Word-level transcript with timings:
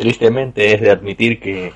Tristemente 0.00 0.72
es 0.72 0.80
de 0.80 0.90
admitir 0.90 1.38
que 1.38 1.74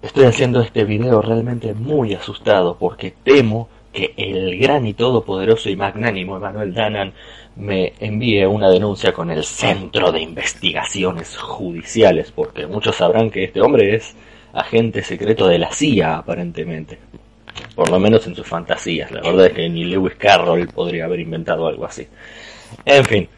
estoy 0.00 0.24
haciendo 0.24 0.62
este 0.62 0.84
video 0.84 1.20
realmente 1.20 1.74
muy 1.74 2.14
asustado 2.14 2.78
porque 2.78 3.12
temo 3.22 3.68
que 3.92 4.14
el 4.16 4.58
gran 4.58 4.86
y 4.86 4.94
todopoderoso 4.94 5.68
y 5.68 5.76
magnánimo 5.76 6.38
Emanuel 6.38 6.72
Danan 6.72 7.12
me 7.56 7.92
envíe 8.00 8.46
una 8.46 8.70
denuncia 8.70 9.12
con 9.12 9.30
el 9.30 9.44
Centro 9.44 10.10
de 10.10 10.22
Investigaciones 10.22 11.36
Judiciales, 11.36 12.32
porque 12.34 12.66
muchos 12.66 12.96
sabrán 12.96 13.28
que 13.28 13.44
este 13.44 13.60
hombre 13.60 13.96
es 13.96 14.16
agente 14.54 15.02
secreto 15.02 15.46
de 15.46 15.58
la 15.58 15.70
CIA, 15.70 16.16
aparentemente. 16.16 16.98
Por 17.74 17.90
lo 17.90 18.00
menos 18.00 18.26
en 18.26 18.34
sus 18.34 18.46
fantasías. 18.46 19.10
La 19.10 19.20
verdad 19.20 19.44
es 19.44 19.52
que 19.52 19.68
ni 19.68 19.84
Lewis 19.84 20.14
Carroll 20.14 20.68
podría 20.68 21.04
haber 21.04 21.20
inventado 21.20 21.66
algo 21.66 21.84
así. 21.84 22.08
En 22.86 23.04
fin. 23.04 23.28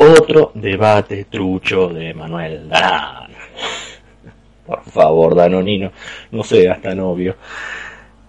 Otro 0.00 0.52
debate 0.54 1.24
trucho 1.24 1.88
de 1.88 2.14
Manuel 2.14 2.68
Dan. 2.68 3.32
Por 4.64 4.84
favor, 4.84 5.34
Danonino. 5.34 5.90
No 6.30 6.44
seas 6.44 6.80
tan 6.80 7.00
obvio. 7.00 7.34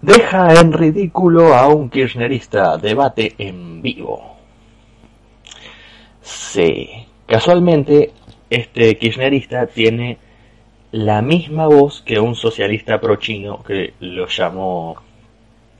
Deja 0.01 0.59
en 0.59 0.73
ridículo 0.73 1.53
a 1.53 1.67
un 1.67 1.91
kirchnerista. 1.91 2.75
Debate 2.77 3.35
en 3.37 3.83
vivo. 3.83 4.37
Sí. 6.23 6.89
Casualmente, 7.27 8.13
este 8.49 8.97
kirchnerista 8.97 9.67
tiene 9.67 10.17
la 10.91 11.21
misma 11.21 11.67
voz 11.67 12.01
que 12.01 12.19
un 12.19 12.33
socialista 12.33 12.99
pro-chino 12.99 13.61
que 13.61 13.93
lo 13.99 14.25
llamó 14.25 14.95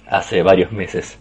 hace 0.08 0.44
varios 0.44 0.72
meses. 0.72 1.18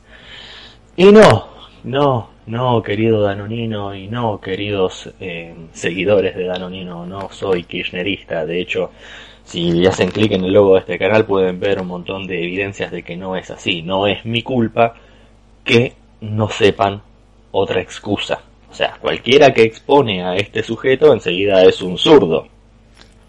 Y 0.94 1.10
no, 1.10 1.48
no, 1.84 2.28
no, 2.48 2.82
querido 2.82 3.22
Danonino, 3.22 3.94
y 3.94 4.08
no, 4.08 4.40
queridos 4.40 5.10
eh, 5.20 5.54
seguidores 5.72 6.34
de 6.34 6.46
Danonino, 6.46 7.04
no 7.06 7.30
soy 7.30 7.64
kirchnerista. 7.64 8.46
De 8.46 8.60
hecho, 8.60 8.90
si 9.44 9.86
hacen 9.86 10.10
clic 10.10 10.32
en 10.32 10.44
el 10.44 10.52
logo 10.52 10.74
de 10.74 10.80
este 10.80 10.98
canal 10.98 11.26
pueden 11.26 11.60
ver 11.60 11.80
un 11.80 11.88
montón 11.88 12.26
de 12.26 12.42
evidencias 12.42 12.90
de 12.90 13.02
que 13.02 13.16
no 13.16 13.36
es 13.36 13.50
así. 13.50 13.82
No 13.82 14.06
es 14.06 14.24
mi 14.24 14.42
culpa 14.42 14.94
que 15.62 15.92
no 16.22 16.48
sepan 16.48 17.02
otra 17.52 17.82
excusa. 17.82 18.40
O 18.70 18.74
sea, 18.74 18.96
cualquiera 19.00 19.52
que 19.52 19.62
expone 19.62 20.24
a 20.24 20.36
este 20.36 20.62
sujeto 20.62 21.12
enseguida 21.12 21.62
es 21.64 21.82
un 21.82 21.98
zurdo. 21.98 22.48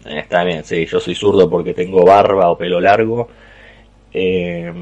Está 0.04 0.44
bien, 0.44 0.64
sí, 0.64 0.86
yo 0.86 0.98
soy 0.98 1.14
zurdo 1.14 1.48
porque 1.48 1.74
tengo 1.74 2.04
barba 2.04 2.50
o 2.50 2.56
pelo 2.56 2.80
largo 2.80 3.28
eh, 4.12 4.72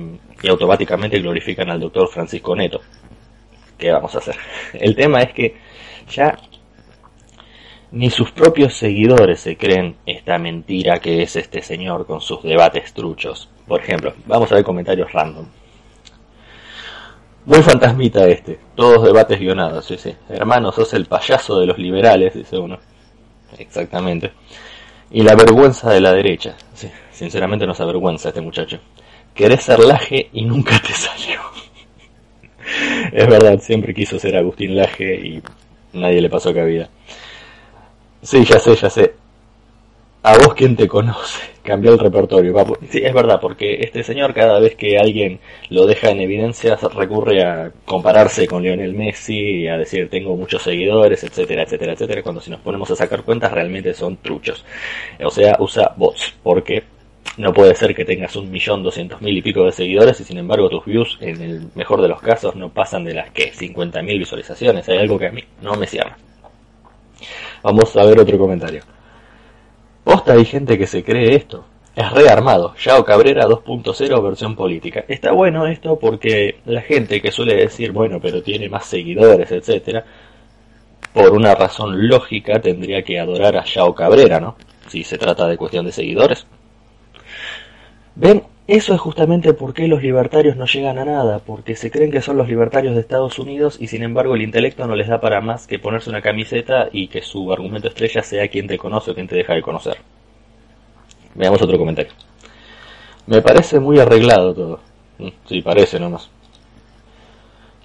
y 0.41 0.49
automáticamente 0.49 1.19
glorifican 1.19 1.71
al 1.71 1.81
doctor 1.81 2.09
Francisco 2.09 2.55
Neto. 2.55 2.81
¿Qué 3.79 3.91
vamos 3.93 4.15
a 4.15 4.19
hacer? 4.19 4.37
El 4.75 4.95
tema 4.95 5.21
es 5.21 5.33
que 5.33 5.57
ya 6.11 6.37
ni 7.91 8.11
sus 8.11 8.33
propios 8.33 8.75
seguidores 8.75 9.41
se 9.41 9.57
creen 9.57 9.97
esta 10.05 10.39
mentira 10.39 10.99
que 10.99 11.23
es 11.23 11.37
este 11.37 11.63
señor 11.63 12.07
con 12.07 12.21
sus 12.21 12.43
debates 12.43 12.93
truchos. 12.93 13.49
Por 13.67 13.81
ejemplo, 13.81 14.13
vamos 14.27 14.51
a 14.53 14.57
ver 14.57 14.65
comentarios 14.65 15.13
random. 15.13 15.47
Muy 17.47 17.63
fantasmita 17.63 18.27
este, 18.27 18.59
todos 18.75 19.03
debates 19.05 19.41
guionados, 19.41 19.87
sí, 19.87 19.97
sí. 19.97 20.15
Hermano, 20.29 20.71
sos 20.71 20.93
el 20.93 21.07
payaso 21.07 21.59
de 21.59 21.67
los 21.67 21.79
liberales, 21.79 22.35
dice 22.35 22.59
uno. 22.59 22.79
Exactamente. 23.57 24.33
Y 25.11 25.23
la 25.23 25.35
vergüenza 25.35 25.91
de 25.91 26.03
la 26.03 26.13
derecha. 26.13 26.57
Sí, 26.75 26.91
sinceramente 27.11 27.67
nos 27.67 27.81
avergüenza 27.81 28.29
este 28.29 28.43
muchacho. 28.43 28.79
Querés 29.35 29.63
ser 29.63 29.79
Laje 29.81 30.29
y 30.33 30.45
nunca 30.45 30.79
te 30.81 30.93
salió. 30.93 31.28
Es 33.13 33.27
verdad, 33.29 33.59
siempre 33.61 33.95
quiso 33.95 34.19
ser 34.19 34.37
Agustín 34.37 34.77
Laje 34.77 35.15
y 35.15 35.43
nadie 35.93 36.21
le 36.21 36.31
pasó 36.31 36.53
cabida. 36.55 36.89
Sí, 38.23 38.45
ya 38.45 38.59
sé, 38.59 38.75
ya 38.75 38.91
sé. 38.91 39.15
A 40.23 40.37
vos 40.37 40.53
quien 40.55 40.75
te 40.77 40.89
conoce, 40.89 41.41
cambió 41.63 41.93
el 41.93 41.99
repertorio. 41.99 42.53
Sí, 42.91 43.01
es 43.03 43.15
verdad, 43.15 43.39
porque 43.41 43.79
este 43.81 44.03
señor 44.03 44.35
cada 44.35 44.59
vez 44.59 44.75
que 44.75 44.99
alguien 44.99 45.39
lo 45.71 45.87
deja 45.87 46.11
en 46.11 46.21
evidencia 46.21 46.77
recurre 46.95 47.43
a 47.43 47.71
compararse 47.85 48.47
con 48.47 48.63
Lionel 48.63 48.95
Messi, 48.95 49.69
a 49.69 49.79
decir 49.79 50.11
tengo 50.11 50.37
muchos 50.37 50.63
seguidores, 50.63 51.23
etcétera, 51.23 51.63
etcétera, 51.63 51.93
etcétera, 51.93 52.23
cuando 52.23 52.41
si 52.41 52.51
nos 52.51 52.61
ponemos 52.61 52.91
a 52.91 52.97
sacar 52.97 53.23
cuentas 53.23 53.53
realmente 53.53 53.95
son 53.95 54.17
truchos. 54.17 54.65
O 55.25 55.31
sea, 55.31 55.57
usa 55.61 55.95
bots, 55.97 56.35
porque 56.43 56.83
no 57.39 57.53
puede 57.53 57.75
ser 57.75 57.95
que 57.95 58.05
tengas 58.05 58.35
un 58.37 58.51
millón 58.51 58.83
doscientos 58.83 59.23
mil 59.23 59.37
y 59.37 59.43
pico 59.43 59.65
de 59.65 59.73
seguidores 59.73 60.21
y 60.21 60.25
sin 60.25 60.39
embargo 60.39 60.69
tus 60.69 60.85
views 60.85 61.17
en 61.21 61.41
el 61.41 61.69
mejor 61.77 62.03
de 62.03 62.09
los 62.09 62.21
casos 62.21 62.57
no 62.57 62.69
pasan 62.69 63.05
de 63.05 63.15
las 63.15 63.31
que 63.31 63.53
50 63.53 64.03
mil 64.03 64.19
visualizaciones. 64.19 64.89
Hay 64.89 64.99
algo 64.99 65.19
que 65.19 65.29
a 65.29 65.33
mí 65.33 65.43
no 65.63 65.75
me 65.75 65.87
cierra. 65.87 66.17
Vamos 67.63 67.97
a 67.97 68.05
ver 68.05 68.19
otro 68.19 68.39
comentario. 68.39 68.83
Posta 70.03 70.33
hay 70.33 70.45
gente 70.45 70.77
que 70.77 70.87
se 70.87 71.05
cree 71.05 71.37
esto. 71.37 71.65
Es 71.95 72.11
rearmado. 72.13 72.75
Yao 72.77 73.05
Cabrera 73.05 73.47
2.0 73.47 74.23
versión 74.23 74.57
política. 74.57 75.05
Está 75.07 75.33
bueno 75.33 75.67
esto 75.67 75.99
porque 75.99 76.59
la 76.65 76.81
gente 76.81 77.21
que 77.21 77.31
suele 77.31 77.57
decir, 77.57 77.93
bueno, 77.93 78.19
pero 78.21 78.43
tiene 78.43 78.69
más 78.69 78.87
seguidores, 78.87 79.51
etcétera, 79.51 80.05
por 81.13 81.31
una 81.31 81.55
razón 81.55 82.09
lógica 82.09 82.61
tendría 82.61 83.03
que 83.03 83.19
adorar 83.19 83.57
a 83.57 83.65
Yao 83.65 83.95
Cabrera, 83.95 84.41
¿no? 84.41 84.57
Si 84.89 85.05
se 85.05 85.19
trata 85.19 85.47
de 85.47 85.57
cuestión 85.57 85.87
de 85.87 85.93
seguidores. 85.93 86.47
Ven, 88.21 88.43
eso 88.67 88.95
es 88.95 89.01
justamente 89.01 89.55
por 89.55 89.73
qué 89.73 89.87
los 89.87 90.03
libertarios 90.03 90.57
no 90.57 90.67
llegan 90.67 90.99
a 90.99 91.05
nada, 91.05 91.39
porque 91.39 91.77
se 91.77 91.89
creen 91.89 92.11
que 92.11 92.21
son 92.21 92.37
los 92.37 92.49
libertarios 92.49 92.97
de 92.97 93.01
Estados 93.01 93.39
Unidos 93.39 93.77
y 93.79 93.87
sin 93.87 94.03
embargo 94.03 94.35
el 94.35 94.43
intelecto 94.43 94.89
no 94.89 94.97
les 94.97 95.07
da 95.07 95.21
para 95.21 95.41
más 95.41 95.69
que 95.69 95.79
ponerse 95.79 96.11
una 96.11 96.21
camiseta 96.21 96.89
y 96.91 97.07
que 97.07 97.23
su 97.23 97.53
argumento 97.53 97.87
estrella 97.87 98.25
sea 98.25 98.49
quien 98.49 98.67
te 98.67 98.77
conoce 98.77 99.13
o 99.13 99.15
quien 99.15 99.29
te 99.29 99.37
deja 99.37 99.55
de 99.55 99.63
conocer. 99.63 99.99
Veamos 101.37 101.63
otro 101.63 101.79
comentario. 101.79 102.11
Me 103.27 103.41
parece 103.41 103.79
muy 103.79 104.01
arreglado 104.01 104.53
todo. 104.53 104.81
Mm, 105.19 105.29
sí, 105.47 105.63
parece 105.63 106.01
nomás. 106.01 106.29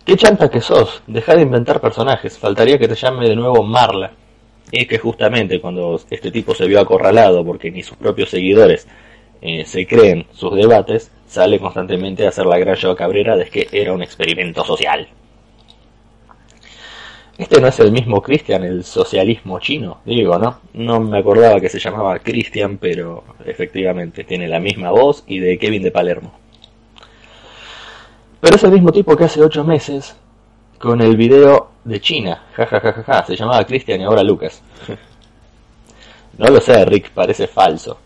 ¿Qué 0.03 0.17
chanta 0.17 0.50
que 0.50 0.61
sos? 0.61 1.03
Deja 1.05 1.35
de 1.35 1.44
inventar 1.44 1.79
personajes. 1.79 2.39
Faltaría 2.39 2.79
que 2.79 2.88
te 2.88 2.95
llame 2.95 3.29
de 3.29 3.35
nuevo 3.35 3.61
Marla. 3.61 4.13
Es 4.71 4.88
que 4.88 4.97
justamente 4.97 5.61
cuando 5.61 6.01
este 6.09 6.31
tipo 6.31 6.55
se 6.55 6.65
vio 6.65 6.79
acorralado 6.79 7.45
porque 7.45 7.69
ni 7.69 7.83
sus 7.83 7.97
propios 7.97 8.31
seguidores 8.31 8.88
eh, 9.45 9.65
se 9.65 9.85
creen 9.85 10.25
sus 10.31 10.55
debates, 10.55 11.11
sale 11.27 11.59
constantemente 11.59 12.25
a 12.25 12.29
hacer 12.29 12.45
la 12.45 12.57
gran 12.57 12.77
Joa 12.77 12.95
Cabrera 12.95 13.35
de 13.35 13.49
que 13.49 13.67
era 13.73 13.91
un 13.91 14.01
experimento 14.01 14.63
social. 14.63 15.05
Este 17.37 17.59
no 17.59 17.67
es 17.67 17.77
el 17.81 17.91
mismo 17.91 18.21
Christian, 18.21 18.63
el 18.63 18.85
socialismo 18.85 19.59
chino, 19.59 19.99
digo, 20.05 20.39
¿no? 20.39 20.59
No 20.75 21.01
me 21.01 21.17
acordaba 21.17 21.59
que 21.59 21.67
se 21.67 21.79
llamaba 21.79 22.19
Christian, 22.19 22.77
pero 22.77 23.25
efectivamente 23.43 24.23
tiene 24.23 24.47
la 24.47 24.61
misma 24.61 24.91
voz 24.91 25.25
y 25.27 25.39
de 25.39 25.57
Kevin 25.57 25.83
de 25.83 25.91
Palermo. 25.91 26.31
Pero 28.39 28.55
es 28.55 28.63
el 28.63 28.71
mismo 28.71 28.93
tipo 28.93 29.17
que 29.17 29.25
hace 29.25 29.41
ocho 29.41 29.65
meses 29.65 30.15
con 30.79 31.01
el 31.01 31.17
video 31.17 31.71
de 31.83 31.99
China, 31.99 32.43
jajajaja, 32.55 33.25
se 33.25 33.35
llamaba 33.35 33.65
Christian 33.65 33.99
y 33.99 34.03
ahora 34.05 34.23
Lucas. 34.23 34.61
no 36.37 36.47
lo 36.47 36.61
sé, 36.61 36.85
Rick, 36.85 37.09
parece 37.09 37.47
falso. 37.47 37.97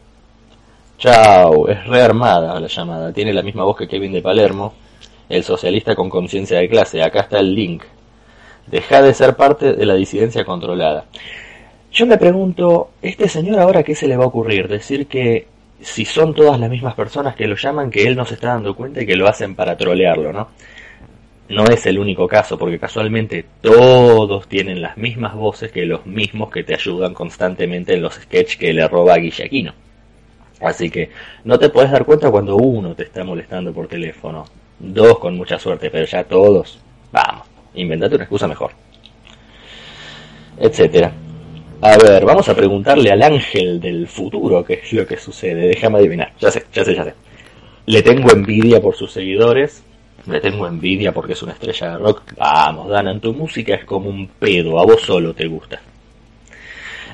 Chao, 0.98 1.68
es 1.68 1.86
rearmada 1.86 2.60
la 2.60 2.68
llamada. 2.68 3.14
Tiene 3.14 3.32
la 3.32 3.44
misma 3.44 3.64
voz 3.64 3.78
que 3.78 3.88
Kevin 3.88 4.14
de 4.14 4.22
Palermo, 4.24 4.74
el 5.30 5.44
socialista 5.44 5.96
con 5.96 6.10
conciencia 6.10 6.58
de 6.58 6.68
clase. 6.68 7.04
Acá 7.04 7.22
está 7.22 7.40
el 7.40 7.54
link. 7.54 7.84
Deja 8.66 9.04
de 9.04 9.14
ser 9.14 9.36
parte 9.36 9.74
de 9.74 9.86
la 9.86 9.94
disidencia 9.94 10.44
controlada. 10.44 11.06
Yo 11.92 12.08
me 12.08 12.18
pregunto, 12.18 12.90
¿este 13.00 13.30
señor 13.30 13.60
ahora 13.60 13.84
qué 13.84 13.94
se 13.94 14.08
le 14.08 14.18
va 14.18 14.24
a 14.24 14.28
ocurrir? 14.28 14.68
Decir 14.68 15.06
que 15.06 15.46
si 15.80 16.04
son 16.04 16.34
todas 16.34 16.60
las 16.60 16.70
mismas 16.70 16.96
personas 16.96 17.36
que 17.36 17.48
lo 17.48 17.56
llaman, 17.56 17.92
que 17.92 18.08
él 18.08 18.16
no 18.16 18.26
se 18.26 18.34
está 18.34 18.48
dando 18.50 18.76
cuenta 18.76 19.04
y 19.04 19.06
que 19.06 19.16
lo 19.16 19.28
hacen 19.28 19.54
para 19.54 19.78
trolearlo, 19.78 20.34
¿no? 20.34 20.48
No 21.50 21.66
es 21.66 21.86
el 21.86 22.00
único 22.00 22.28
caso, 22.28 22.58
porque 22.58 22.80
casualmente 22.80 23.46
todos 23.62 24.48
tienen 24.48 24.82
las 24.82 24.98
mismas 24.98 25.36
voces 25.36 25.72
que 25.72 25.86
los 25.86 26.08
mismos 26.08 26.50
que 26.50 26.64
te 26.64 26.74
ayudan 26.74 27.14
constantemente 27.14 27.94
en 27.94 28.02
los 28.02 28.16
sketches 28.16 28.58
que 28.58 28.74
le 28.74 28.88
roba 28.88 29.14
a 29.14 29.18
Guillaquino. 29.18 29.74
Así 30.62 30.90
que 30.90 31.12
no 31.44 31.60
te 31.60 31.70
puedes 31.70 31.92
dar 31.92 32.06
cuenta 32.06 32.32
cuando 32.32 32.56
uno 32.56 32.96
te 32.96 33.04
está 33.04 33.24
molestando 33.24 33.74
por 33.74 33.88
teléfono. 33.88 34.46
Dos 34.80 35.20
con 35.20 35.36
mucha 35.36 35.60
suerte, 35.60 35.90
pero 35.90 36.06
ya 36.06 36.24
todos. 36.24 36.80
Vamos, 37.12 37.48
inventate 37.76 38.16
una 38.16 38.24
excusa 38.24 38.48
mejor. 38.48 38.72
Etcétera. 40.60 41.12
A 41.82 41.98
ver, 41.98 42.26
vamos 42.26 42.50
a 42.50 42.56
preguntarle 42.56 43.12
al 43.12 43.22
ángel 43.22 43.80
del 43.80 44.08
futuro 44.08 44.64
qué 44.64 44.82
es 44.84 44.94
lo 44.94 45.06
que 45.06 45.18
sucede. 45.18 45.68
Déjame 45.68 46.00
adivinar. 46.00 46.34
Ya 46.40 46.50
sé, 46.50 46.66
ya 46.74 46.84
sé, 46.84 46.96
ya 46.96 47.04
sé. 47.04 47.14
Le 47.86 48.02
tengo 48.02 48.32
envidia 48.32 48.82
por 48.82 48.96
sus 48.96 49.12
seguidores. 49.12 49.84
Le 50.26 50.42
tengo 50.42 50.68
envidia 50.68 51.14
porque 51.14 51.34
es 51.34 51.44
una 51.44 51.54
estrella 51.54 51.92
de 51.92 51.98
rock. 52.00 52.34
Vamos, 52.36 52.90
Dana, 52.90 53.20
tu 53.20 53.34
música 53.34 53.76
es 53.76 53.86
como 53.86 54.10
un 54.10 54.28
pedo. 54.28 54.80
A 54.80 54.86
vos 54.86 55.02
solo 55.02 55.34
te 55.34 55.48
gusta. 55.48 55.80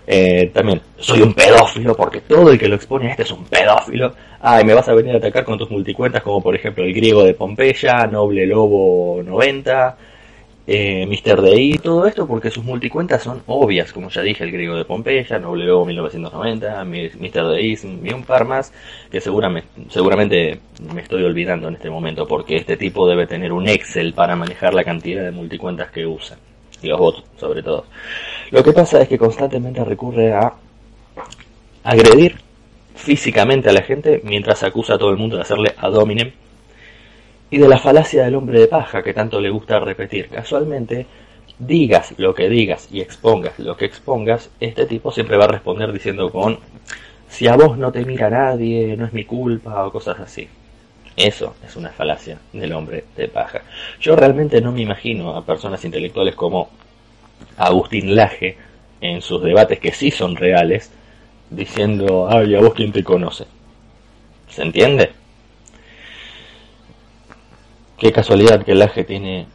Eh, 0.06 0.52
también, 0.54 0.82
soy 0.98 1.22
un 1.22 1.34
pedófilo 1.34 1.96
porque 1.96 2.22
todo 2.22 2.52
el 2.52 2.60
que 2.60 2.68
lo 2.68 2.76
expone 2.76 3.08
a 3.08 3.12
este 3.12 3.24
es 3.24 3.32
un 3.32 3.46
pedófilo. 3.46 4.14
Ay, 4.42 4.66
me 4.66 4.74
vas 4.74 4.88
a 4.90 4.94
venir 4.94 5.14
a 5.16 5.18
atacar 5.18 5.46
con 5.46 5.58
tus 5.58 5.70
multicuentas 5.72 6.22
como 6.24 6.42
por 6.42 6.56
ejemplo 6.56 6.84
el 6.84 6.94
griego 6.94 7.24
de 7.24 7.34
Pompeya, 7.34 8.08
Noble 8.08 8.46
Lobo 8.46 9.22
90 9.24 9.98
eh, 10.66 11.06
Mr. 11.06 11.42
DI 11.42 11.78
todo 11.80 12.08
esto 12.08 12.26
porque 12.26 12.50
sus 12.50 12.64
multicuentas 12.64 13.22
son 13.24 13.44
obvias, 13.48 13.92
como 13.92 14.10
ya 14.10 14.22
dije, 14.22 14.44
el 14.46 14.52
griego 14.52 14.76
de 14.76 14.86
Pompeya, 14.86 15.40
W 15.40 15.86
1990, 15.86 16.86
Mr. 16.86 17.56
DI 17.56 17.80
y 18.04 18.14
un 18.14 18.24
par 18.24 18.46
más 18.46 18.72
que 19.12 19.20
seguramente, 19.20 19.68
seguramente 19.90 20.60
me 20.94 21.02
estoy 21.02 21.24
olvidando 21.24 21.68
en 21.68 21.76
este 21.76 21.90
momento 21.90 22.28
porque 22.28 22.56
este 22.56 22.78
tipo 22.78 23.08
debe 23.08 23.28
tener 23.28 23.52
un 23.52 23.68
Excel 23.68 24.14
para 24.14 24.36
manejar 24.36 24.74
la 24.74 24.84
cantidad 24.84 25.24
de 25.24 25.32
multicuentas 25.32 25.92
que 25.92 26.06
usa 26.06 26.38
y 26.84 26.88
los 26.88 27.00
bots 27.00 27.24
sobre 27.38 27.64
todo. 27.64 27.86
Lo 28.52 28.64
que 28.64 28.74
pasa 28.74 29.02
es 29.02 29.08
que 29.08 29.18
constantemente 29.18 29.84
recurre 29.84 30.34
a 30.34 30.54
agredir 31.84 32.36
físicamente 32.96 33.70
a 33.70 33.74
la 33.74 33.82
gente 33.82 34.22
mientras 34.24 34.64
acusa 34.64 34.96
a 34.96 34.98
todo 34.98 35.10
el 35.10 35.18
mundo 35.18 35.36
de 35.36 35.42
hacerle 35.42 35.74
ad 35.78 35.96
hominem 35.96 36.32
y 37.50 37.58
de 37.58 37.68
la 37.68 37.78
falacia 37.78 38.24
del 38.24 38.36
hombre 38.36 38.60
de 38.60 38.68
paja 38.68 39.04
que 39.04 39.14
tanto 39.14 39.40
le 39.40 39.50
gusta 39.50 39.80
repetir. 39.80 40.30
Casualmente, 40.30 41.06
digas 41.60 42.14
lo 42.18 42.34
que 42.34 42.50
digas 42.50 42.88
y 42.92 43.02
expongas 43.02 43.60
lo 43.60 43.78
que 43.78 43.86
expongas, 43.86 44.50
este 44.60 44.86
tipo 44.86 45.12
siempre 45.12 45.38
va 45.38 45.46
a 45.46 45.50
responder 45.50 45.92
diciendo 45.92 46.32
con 46.32 46.60
si 47.30 47.48
a 47.48 47.56
vos 47.56 47.78
no 47.78 47.92
te 47.92 48.06
mira 48.06 48.30
nadie, 48.30 48.96
no 48.96 49.06
es 49.06 49.14
mi 49.14 49.26
culpa 49.26 49.86
o 49.86 49.92
cosas 49.92 50.20
así. 50.20 50.48
Eso 51.16 51.56
es 51.66 51.76
una 51.76 51.90
falacia 51.90 52.40
del 52.52 52.74
hombre 52.74 53.06
de 53.16 53.28
paja. 53.28 53.62
Yo 54.00 54.16
realmente 54.16 54.62
no 54.62 54.72
me 54.72 54.82
imagino 54.82 55.36
a 55.36 55.46
personas 55.46 55.84
intelectuales 55.86 56.36
como 56.36 56.70
Agustín 57.58 58.16
Laje 58.16 58.58
en 59.00 59.22
sus 59.22 59.44
debates 59.44 59.80
que 59.80 59.92
sí 59.92 60.10
son 60.10 60.36
reales, 60.36 60.92
diciendo, 61.50 62.28
ay, 62.30 62.56
a 62.56 62.62
vos 62.62 62.74
quién 62.74 62.92
te 62.92 63.04
conoce. 63.04 63.46
¿Se 64.50 64.64
entiende? 64.64 65.12
Qué 67.98 68.12
casualidad 68.12 68.64
que 68.64 68.74
Laje 68.74 69.04
tiene, 69.04 69.46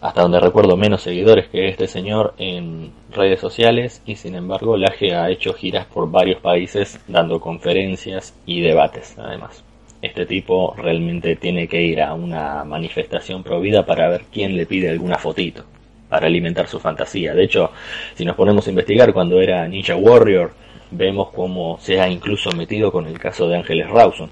hasta 0.00 0.22
donde 0.22 0.40
recuerdo, 0.40 0.76
menos 0.76 1.02
seguidores 1.02 1.48
que 1.48 1.68
este 1.68 1.88
señor 1.88 2.34
en 2.38 2.92
redes 3.10 3.40
sociales 3.40 4.02
y 4.06 4.16
sin 4.16 4.34
embargo 4.34 4.76
Laje 4.76 5.14
ha 5.14 5.28
hecho 5.30 5.52
giras 5.52 5.86
por 5.86 6.10
varios 6.10 6.40
países 6.40 6.98
dando 7.06 7.38
conferencias 7.38 8.34
y 8.46 8.62
debates 8.62 9.18
además. 9.18 9.62
Este 10.02 10.24
tipo 10.24 10.74
realmente 10.76 11.36
tiene 11.36 11.68
que 11.68 11.82
ir 11.82 12.00
a 12.00 12.14
una 12.14 12.64
manifestación 12.64 13.42
prohibida 13.42 13.84
para 13.84 14.08
ver 14.08 14.22
quién 14.32 14.56
le 14.56 14.66
pide 14.66 14.88
alguna 14.88 15.18
fotito, 15.18 15.64
para 16.08 16.26
alimentar 16.26 16.66
su 16.68 16.80
fantasía. 16.80 17.34
De 17.34 17.44
hecho, 17.44 17.70
si 18.14 18.24
nos 18.24 18.36
ponemos 18.36 18.66
a 18.66 18.70
investigar 18.70 19.12
cuando 19.12 19.40
era 19.40 19.68
Ninja 19.68 19.96
Warrior, 19.96 20.52
vemos 20.90 21.30
cómo 21.30 21.78
se 21.80 22.00
ha 22.00 22.08
incluso 22.08 22.50
metido 22.52 22.90
con 22.90 23.06
el 23.06 23.18
caso 23.18 23.48
de 23.48 23.56
Ángeles 23.56 23.90
Rawson, 23.90 24.30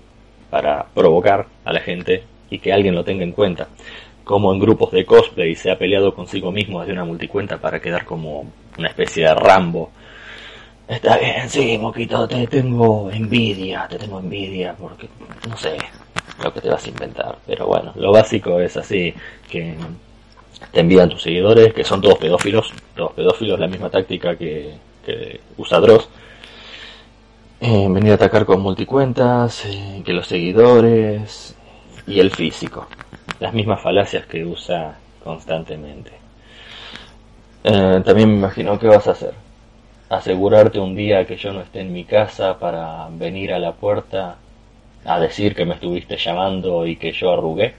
para 0.50 0.87
provocar 0.94 1.47
a 1.65 1.73
la 1.73 1.81
gente 1.81 2.23
y 2.50 2.59
que 2.59 2.73
alguien 2.73 2.94
lo 2.94 3.05
tenga 3.05 3.25
en 3.25 3.32
cuenta. 3.32 3.69
Como 4.25 4.53
en 4.53 4.59
grupos 4.59 4.91
de 4.93 5.05
cosplay 5.05 5.55
se 5.55 5.71
ha 5.71 5.79
peleado 5.79 6.14
consigo 6.14 6.53
mismo 6.53 6.81
desde 6.81 6.93
una 6.93 7.05
multicuenta 7.05 7.59
para 7.59 7.81
quedar 7.81 8.05
como 8.05 8.50
una 8.79 8.88
especie 8.88 9.25
de 9.25 9.35
Rambo. 9.35 9.91
Está 10.88 11.19
bien, 11.19 11.50
sí, 11.50 11.76
Moquito, 11.76 12.26
te 12.26 12.46
tengo 12.46 13.11
envidia, 13.11 13.87
te 13.88 13.99
tengo 13.99 14.20
envidia, 14.20 14.75
porque 14.75 15.06
no 15.46 15.55
sé 15.56 15.76
lo 16.43 16.52
que 16.52 16.62
te 16.62 16.70
vas 16.70 16.85
a 16.85 16.88
inventar. 16.88 17.38
Pero 17.46 17.67
bueno, 17.67 17.93
lo 17.96 18.11
básico 18.11 18.58
es 18.58 18.75
así, 18.79 19.12
que 19.50 19.76
te 20.73 20.81
envían 20.81 21.11
tus 21.11 21.23
seguidores, 21.23 21.75
que 21.75 21.85
son 21.85 22.00
todos 22.00 22.17
pedófilos, 22.19 22.73
todos 22.96 23.12
pedófilos, 23.12 23.61
la 23.61 23.69
misma 23.69 23.90
táctica 23.90 24.37
que, 24.37 24.79
usa 25.58 25.79
Dross. 25.81 26.08
Eh, 27.61 27.87
venir 27.90 28.12
a 28.12 28.14
atacar 28.14 28.46
con 28.46 28.61
multicuentas, 28.61 29.67
eh, 29.67 30.02
que 30.05 30.12
los 30.12 30.26
seguidores, 30.26 31.55
y 32.06 32.19
el 32.19 32.31
físico. 32.31 32.87
Las 33.40 33.52
mismas 33.52 33.82
falacias 33.82 34.26
que 34.26 34.44
usa 34.44 34.96
constantemente. 35.23 36.12
Eh, 37.62 38.00
también 38.05 38.31
me 38.31 38.37
imagino 38.38 38.79
qué 38.79 38.87
vas 38.87 39.06
a 39.06 39.12
hacer. 39.12 39.48
Asegurarte 40.09 40.79
un 40.79 40.95
día 40.95 41.27
que 41.27 41.37
yo 41.37 41.53
no 41.53 41.61
esté 41.61 41.81
en 41.81 41.93
mi 41.93 42.05
casa 42.05 42.59
para 42.59 43.09
venir 43.11 43.53
a 43.53 43.59
la 43.59 43.73
puerta 43.73 44.37
a 45.05 45.21
decir 45.21 45.55
que 45.55 45.67
me 45.67 45.75
estuviste 45.75 46.17
llamando 46.17 46.87
y 46.87 46.97
que 46.97 47.13
yo 47.13 47.33
arrugué. 47.33 47.75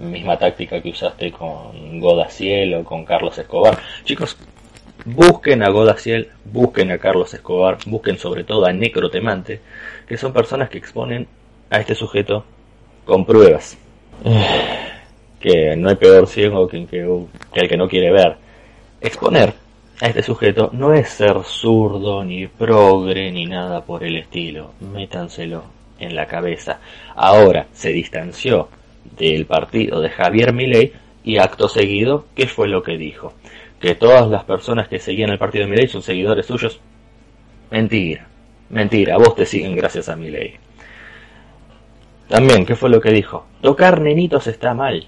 Misma 0.00 0.38
táctica 0.38 0.80
que 0.80 0.90
usaste 0.90 1.30
con 1.32 2.00
Godaciel 2.00 2.74
o 2.74 2.84
con 2.84 3.04
Carlos 3.04 3.38
Escobar. 3.38 3.78
Chicos, 4.04 4.36
busquen 5.04 5.62
a 5.62 5.70
Godaciel, 5.70 6.28
busquen 6.44 6.90
a 6.90 6.98
Carlos 6.98 7.32
Escobar, 7.34 7.78
busquen 7.86 8.18
sobre 8.18 8.44
todo 8.44 8.66
a 8.66 8.72
Necrotemante, 8.72 9.60
que 10.06 10.16
son 10.16 10.32
personas 10.32 10.68
que 10.70 10.78
exponen 10.78 11.26
a 11.70 11.80
este 11.80 11.94
sujeto 11.94 12.44
con 13.04 13.24
pruebas. 13.24 13.78
que 15.40 15.76
no 15.76 15.88
hay 15.88 15.96
peor 15.96 16.26
ciego 16.26 16.66
que, 16.66 16.78
el 17.54 17.68
que 17.68 17.76
no 17.76 17.88
quiere 17.88 18.10
ver. 18.10 18.36
Exponer 19.00 19.67
a 20.00 20.06
este 20.06 20.22
sujeto 20.22 20.70
no 20.72 20.92
es 20.92 21.08
ser 21.08 21.42
zurdo, 21.44 22.24
ni 22.24 22.46
progre, 22.46 23.32
ni 23.32 23.46
nada 23.46 23.84
por 23.84 24.04
el 24.04 24.16
estilo. 24.16 24.72
Métanselo 24.80 25.64
en 25.98 26.14
la 26.14 26.26
cabeza. 26.26 26.78
Ahora 27.16 27.66
se 27.72 27.90
distanció 27.90 28.68
del 29.18 29.46
partido 29.46 30.00
de 30.00 30.10
Javier 30.10 30.52
Milei 30.52 30.92
y 31.24 31.38
acto 31.38 31.68
seguido, 31.68 32.26
¿qué 32.36 32.46
fue 32.46 32.68
lo 32.68 32.82
que 32.82 32.96
dijo? 32.96 33.34
Que 33.80 33.94
todas 33.94 34.28
las 34.28 34.44
personas 34.44 34.88
que 34.88 34.98
seguían 34.98 35.30
el 35.30 35.38
partido 35.38 35.64
de 35.64 35.70
Milei 35.70 35.88
son 35.88 36.02
seguidores 36.02 36.46
suyos. 36.46 36.80
Mentira, 37.70 38.28
mentira, 38.70 39.16
vos 39.18 39.34
te 39.34 39.46
siguen 39.46 39.74
gracias 39.74 40.08
a 40.08 40.16
Milei. 40.16 40.56
También, 42.28 42.66
¿qué 42.66 42.76
fue 42.76 42.90
lo 42.90 43.00
que 43.00 43.10
dijo? 43.10 43.46
Tocar 43.62 44.00
nenitos 44.00 44.46
está 44.46 44.74
mal. 44.74 45.06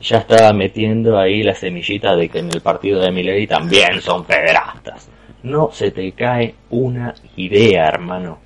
Ya 0.00 0.18
estaba 0.18 0.52
metiendo 0.52 1.18
ahí 1.18 1.42
la 1.42 1.54
semillita 1.54 2.14
de 2.14 2.28
que 2.28 2.38
en 2.38 2.50
el 2.52 2.60
partido 2.60 3.00
de 3.00 3.10
Miley 3.10 3.46
también 3.46 4.00
son 4.00 4.24
pederastas. 4.24 5.08
No 5.42 5.70
se 5.72 5.90
te 5.90 6.12
cae 6.12 6.54
una 6.70 7.14
idea, 7.36 7.86
hermano. 7.86 8.38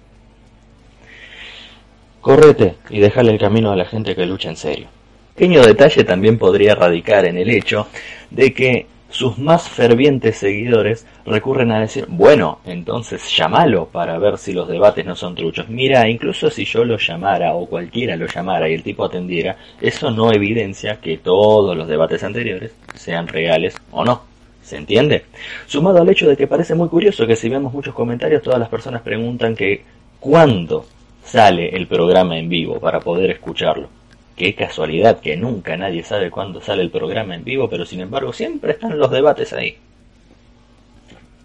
Correte 2.21 2.77
y 2.91 3.01
déjale 3.01 3.33
el 3.33 3.39
camino 3.39 3.73
a 3.73 3.77
la 3.77 3.85
gente 3.85 4.15
que 4.15 4.27
lucha 4.27 4.49
en 4.49 4.57
serio. 4.57 4.87
Pequeño 5.35 5.63
detalle 5.63 6.05
también 6.05 6.39
podría 6.39 6.75
radicar 6.75 7.25
en 7.25 7.39
el 7.39 7.51
hecho 7.51 7.89
de 8.31 8.53
que 8.53 8.87
sus 9.13 9.39
más 9.39 9.69
fervientes 9.69 10.39
seguidores 10.39 11.07
recurren 11.27 11.71
a 11.71 11.81
decir, 11.81 12.07
bueno, 12.09 12.61
entonces 12.65 13.31
llámalo 13.37 13.87
para 13.87 14.19
ver 14.19 14.39
si 14.39 14.55
los 14.55 14.67
debates 14.67 15.05
no 15.05 15.15
son 15.15 15.35
truchos. 15.35 15.69
Mira, 15.69 16.09
incluso 16.09 16.49
si 16.51 16.65
yo 16.65 16.83
lo 16.85 16.97
llamara 16.97 17.53
o 17.53 17.67
cualquiera 17.67 18.17
lo 18.17 18.27
llamara 18.27 18.71
y 18.71 18.75
el 18.75 18.83
tipo 18.83 19.05
atendiera, 19.05 19.57
eso 19.81 20.11
no 20.11 20.33
evidencia 20.33 20.99
que 20.99 21.19
todos 21.19 21.77
los 21.77 21.87
debates 21.87 22.25
anteriores 22.25 22.73
sean 22.95 23.29
reales 23.29 23.77
o 23.91 24.03
no. 24.03 24.23
¿Se 24.63 24.79
entiende? 24.79 25.27
Sumado 25.67 26.01
al 26.01 26.09
hecho 26.09 26.27
de 26.27 26.37
que 26.37 26.47
parece 26.47 26.75
muy 26.75 26.89
curioso 26.89 27.27
que 27.27 27.37
si 27.37 27.51
vemos 27.51 27.73
muchos 27.75 27.95
comentarios 27.95 28.43
todas 28.43 28.61
las 28.61 28.71
personas 28.71 29.03
preguntan 29.03 29.55
que 29.55 29.83
¿cuándo 30.21 30.87
sale 31.23 31.77
el 31.77 31.87
programa 31.87 32.39
en 32.39 32.49
vivo 32.49 32.81
para 32.81 33.01
poder 33.01 33.31
escucharlo? 33.31 33.89
Qué 34.37 34.55
casualidad 34.55 35.21
que 35.21 35.37
nunca 35.37 35.77
nadie 35.77 36.03
sabe 36.03 36.31
cuándo 36.31 36.61
sale 36.61 36.83
el 36.83 36.91
programa 36.91 37.35
en 37.35 37.45
vivo, 37.45 37.69
pero 37.69 37.85
sin 37.85 38.01
embargo 38.01 38.33
siempre 38.33 38.73
están 38.73 38.99
los 38.99 39.11
debates 39.11 39.53
ahí. 39.53 39.77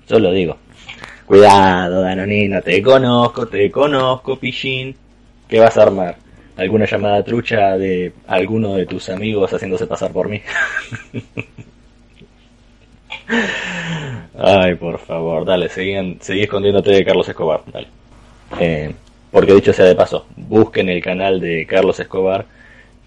Yo 0.07 0.19
lo 0.19 0.31
digo. 0.31 0.57
Cuidado, 1.25 2.01
Danonino, 2.01 2.61
te 2.61 2.81
conozco, 2.81 3.47
te 3.47 3.69
conozco, 3.69 4.39
Pichín. 4.39 4.95
¿Qué 5.49 5.59
vas 5.59 5.77
a 5.77 5.83
armar? 5.83 6.15
¿Alguna 6.55 6.85
llamada 6.85 7.23
trucha 7.23 7.77
de 7.77 8.13
alguno 8.27 8.75
de 8.75 8.85
tus 8.85 9.09
amigos 9.09 9.51
haciéndose 9.53 9.85
pasar 9.85 10.11
por 10.11 10.29
mí? 10.29 10.41
Ay, 14.39 14.75
por 14.75 14.99
favor, 14.99 15.43
dale, 15.45 15.67
seguí, 15.67 16.17
seguí 16.21 16.43
escondiéndote 16.43 16.91
de 16.91 17.03
Carlos 17.03 17.27
Escobar, 17.27 17.63
dale. 17.71 17.87
Eh, 18.59 18.93
porque 19.31 19.53
dicho 19.53 19.73
sea 19.73 19.85
de 19.85 19.95
paso, 19.95 20.27
busquen 20.35 20.87
el 20.89 21.03
canal 21.03 21.41
de 21.41 21.65
Carlos 21.65 21.99
Escobar 21.99 22.45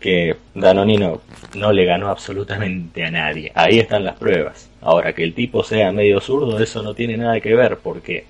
que 0.00 0.37
Danonino 0.54 1.21
no 1.54 1.73
le 1.73 1.85
ganó 1.85 2.09
absolutamente 2.09 3.04
a 3.04 3.11
nadie. 3.11 3.52
Ahí 3.54 3.78
están 3.78 4.04
las 4.04 4.16
pruebas. 4.16 4.71
Ahora, 4.80 5.12
que 5.12 5.23
el 5.23 5.35
tipo 5.35 5.62
sea 5.62 5.92
medio 5.92 6.21
zurdo, 6.21 6.59
eso 6.59 6.83
no 6.83 6.95
tiene 6.95 7.16
nada 7.16 7.38
que 7.40 7.54
ver, 7.54 7.78
porque 7.78 8.25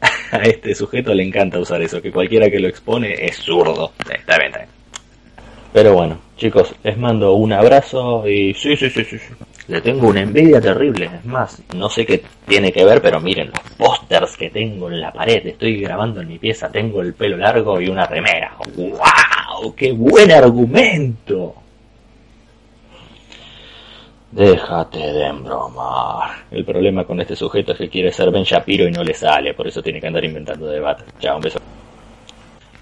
a 0.32 0.38
este 0.38 0.74
sujeto 0.74 1.14
le 1.14 1.22
encanta 1.22 1.58
usar 1.58 1.82
eso, 1.82 2.00
que 2.00 2.10
cualquiera 2.10 2.50
que 2.50 2.58
lo 2.58 2.68
expone 2.68 3.14
es 3.24 3.36
zurdo. 3.36 3.92
Está 3.98 4.38
bien, 4.38 4.48
está 4.48 4.58
bien. 4.60 4.70
Pero 5.74 5.92
bueno, 5.92 6.18
chicos, 6.36 6.72
les 6.84 6.96
mando 6.96 7.32
un 7.32 7.52
abrazo 7.52 8.28
y 8.28 8.54
sí, 8.54 8.76
sí, 8.76 8.88
sí, 8.90 9.04
sí. 9.04 9.18
Le 9.66 9.80
tengo 9.80 10.08
una 10.08 10.20
envidia 10.20 10.60
terrible. 10.60 11.06
Es 11.06 11.24
más, 11.24 11.62
no 11.74 11.88
sé 11.88 12.06
qué 12.06 12.22
tiene 12.46 12.70
que 12.70 12.84
ver, 12.84 13.02
pero 13.02 13.20
miren 13.20 13.48
los 13.48 13.60
pósters 13.76 14.36
que 14.36 14.50
tengo 14.50 14.88
en 14.88 15.00
la 15.00 15.12
pared. 15.12 15.44
Estoy 15.44 15.80
grabando 15.80 16.20
en 16.20 16.28
mi 16.28 16.38
pieza, 16.38 16.70
tengo 16.70 17.00
el 17.00 17.14
pelo 17.14 17.36
largo 17.38 17.80
y 17.80 17.88
una 17.88 18.06
remera. 18.06 18.56
¡Wow! 19.54 19.74
¡Qué 19.74 19.92
buen 19.92 20.30
argumento! 20.30 21.54
Déjate 24.30 24.98
de 24.98 25.26
embromar. 25.26 26.30
El 26.50 26.64
problema 26.64 27.04
con 27.04 27.20
este 27.20 27.36
sujeto 27.36 27.72
es 27.72 27.78
que 27.78 27.88
quiere 27.88 28.12
ser 28.12 28.30
Ben 28.30 28.42
Shapiro 28.42 28.88
y 28.88 28.90
no 28.90 29.04
le 29.04 29.14
sale, 29.14 29.54
por 29.54 29.68
eso 29.68 29.80
tiene 29.80 30.00
que 30.00 30.08
andar 30.08 30.24
inventando 30.24 30.66
debates. 30.66 31.06
Chao, 31.20 31.36
un 31.36 31.42
beso. 31.42 31.60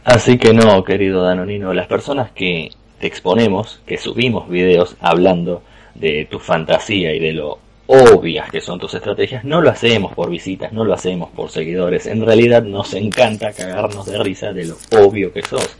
Así 0.05 0.39
que 0.39 0.53
no, 0.55 0.83
querido 0.83 1.23
Danonino, 1.23 1.75
las 1.75 1.87
personas 1.87 2.31
que 2.33 2.71
te 2.99 3.07
exponemos, 3.07 3.81
que 3.87 3.99
subimos 3.99 4.49
videos 4.49 4.97
hablando 5.01 5.63
de 5.95 6.27
tu 6.31 6.39
fantasía 6.39 7.15
y 7.15 7.19
de 7.19 7.33
lo 7.33 7.59
obvias 7.87 8.51
que 8.51 8.63
son 8.63 8.79
tus 8.79 8.95
estrategias, 8.95 9.45
no 9.45 9.61
lo 9.61 9.69
hacemos 9.69 10.15
por 10.15 10.31
visitas, 10.31 10.73
no 10.73 10.85
lo 10.85 10.95
hacemos 10.95 11.31
por 11.31 11.51
seguidores. 11.51 12.07
En 12.07 12.25
realidad 12.25 12.63
nos 12.63 12.95
encanta 12.95 13.53
cagarnos 13.53 14.07
de 14.07 14.19
risa 14.23 14.53
de 14.53 14.65
lo 14.65 14.77
obvio 14.99 15.33
que 15.33 15.43
sos. 15.43 15.77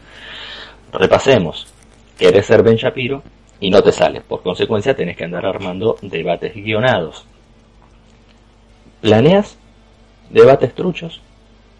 Repasemos. 0.93 1.67
Querés 2.17 2.45
ser 2.45 2.61
Ben 2.61 2.75
Shapiro 2.75 3.23
y 3.59 3.69
no 3.69 3.81
te 3.81 3.91
sale. 3.91 4.21
Por 4.21 4.43
consecuencia 4.43 4.95
tenés 4.95 5.17
que 5.17 5.25
andar 5.25 5.45
armando 5.45 5.97
debates 6.01 6.53
guionados. 6.53 7.25
Planeas 9.01 9.57
debates 10.29 10.73
truchos, 10.73 11.21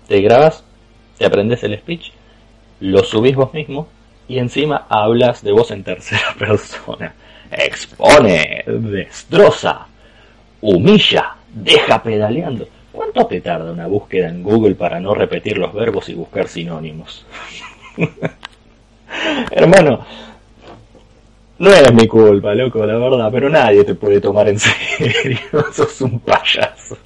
te 0.08 0.22
grabas, 0.22 0.64
te 1.18 1.26
aprendes 1.26 1.64
el 1.64 1.78
speech, 1.78 2.12
lo 2.80 3.04
subís 3.04 3.36
vos 3.36 3.54
mismo 3.54 3.88
y 4.28 4.40
encima 4.40 4.86
hablas 4.90 5.44
de 5.44 5.52
vos 5.52 5.72
en 5.72 5.84
tercera 5.84 6.34
persona. 6.40 7.14
Expone, 7.52 8.64
destroza, 8.66 9.88
humilla, 10.62 11.36
deja 11.54 12.02
pedaleando. 12.02 12.68
¿Cuánto 12.92 13.26
te 13.26 13.42
tarda 13.42 13.72
una 13.72 13.88
búsqueda 13.88 14.30
en 14.30 14.44
Google 14.44 14.76
para 14.76 15.00
no 15.00 15.14
repetir 15.14 15.58
los 15.58 15.74
verbos 15.74 16.10
y 16.10 16.14
buscar 16.14 16.48
sinónimos? 16.48 17.26
Hermano, 19.52 20.06
no 21.60 21.72
es 21.72 21.94
mi 21.94 22.08
culpa, 22.08 22.54
loco, 22.54 22.86
la 22.86 22.98
verdad, 22.98 23.30
pero 23.32 23.50
nadie 23.50 23.84
te 23.84 23.96
puede 23.96 24.20
tomar 24.20 24.50
en 24.50 24.60
serio. 24.60 25.40
Sos 25.74 26.02
un 26.02 26.20
payaso. 26.20 26.98